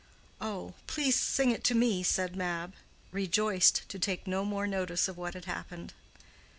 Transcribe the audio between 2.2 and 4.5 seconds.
Mab, rejoiced to take no